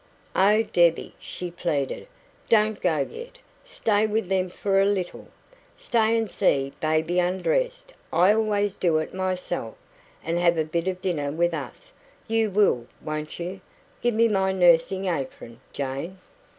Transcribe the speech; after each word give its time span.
"Oh, 0.35 0.63
Debbie," 0.63 1.13
she 1.19 1.51
pleaded, 1.51 2.07
"DON'T 2.49 2.81
go 2.81 3.07
yet! 3.07 3.37
Stay 3.63 4.07
with 4.07 4.29
them 4.29 4.49
for 4.49 4.81
a 4.81 4.85
little. 4.87 5.27
Stay 5.77 6.17
and 6.17 6.31
see 6.31 6.73
baby 6.81 7.19
undressed 7.19 7.93
I 8.11 8.33
always 8.33 8.75
do 8.77 8.97
it 8.97 9.13
myself 9.13 9.75
and 10.23 10.39
have 10.39 10.57
a 10.57 10.65
bit 10.65 10.87
of 10.87 11.03
dinner 11.03 11.31
with 11.31 11.53
us; 11.53 11.93
you 12.27 12.49
will, 12.49 12.87
won't 13.03 13.37
you? 13.39 13.61
Give 14.01 14.15
me 14.15 14.27
my 14.27 14.51
nursing 14.51 15.05
apron, 15.05 15.59
Jane." 15.71 16.17